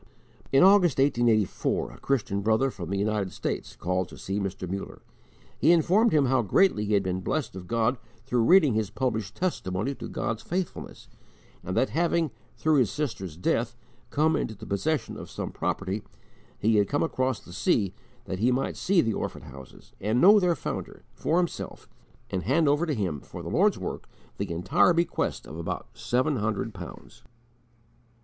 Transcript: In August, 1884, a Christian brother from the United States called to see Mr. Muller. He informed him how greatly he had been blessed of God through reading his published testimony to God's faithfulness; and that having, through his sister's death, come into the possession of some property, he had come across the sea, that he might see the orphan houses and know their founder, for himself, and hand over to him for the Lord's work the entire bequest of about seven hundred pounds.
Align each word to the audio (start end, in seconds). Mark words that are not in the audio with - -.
In 0.51 0.63
August, 0.63 0.97
1884, 0.97 1.91
a 1.91 1.99
Christian 1.99 2.41
brother 2.41 2.71
from 2.71 2.89
the 2.89 2.97
United 2.97 3.31
States 3.31 3.75
called 3.75 4.09
to 4.09 4.17
see 4.17 4.39
Mr. 4.39 4.67
Muller. 4.67 5.03
He 5.59 5.71
informed 5.71 6.11
him 6.11 6.25
how 6.25 6.41
greatly 6.41 6.85
he 6.85 6.95
had 6.95 7.03
been 7.03 7.21
blessed 7.21 7.55
of 7.55 7.67
God 7.67 7.99
through 8.25 8.41
reading 8.45 8.73
his 8.73 8.89
published 8.89 9.35
testimony 9.35 9.93
to 9.93 10.07
God's 10.07 10.41
faithfulness; 10.41 11.07
and 11.63 11.77
that 11.77 11.91
having, 11.91 12.31
through 12.57 12.77
his 12.77 12.89
sister's 12.89 13.37
death, 13.37 13.77
come 14.09 14.35
into 14.35 14.55
the 14.55 14.65
possession 14.65 15.17
of 15.17 15.29
some 15.29 15.51
property, 15.51 16.01
he 16.57 16.77
had 16.77 16.87
come 16.89 17.03
across 17.03 17.39
the 17.39 17.53
sea, 17.53 17.93
that 18.25 18.39
he 18.39 18.51
might 18.51 18.75
see 18.77 19.01
the 19.01 19.13
orphan 19.13 19.43
houses 19.43 19.91
and 20.01 20.19
know 20.19 20.39
their 20.39 20.55
founder, 20.55 21.03
for 21.13 21.37
himself, 21.37 21.87
and 22.31 22.41
hand 22.41 22.67
over 22.67 22.87
to 22.87 22.95
him 22.95 23.19
for 23.21 23.43
the 23.43 23.49
Lord's 23.51 23.77
work 23.77 24.09
the 24.39 24.49
entire 24.51 24.93
bequest 24.95 25.45
of 25.45 25.59
about 25.59 25.89
seven 25.93 26.37
hundred 26.37 26.73
pounds. 26.73 27.21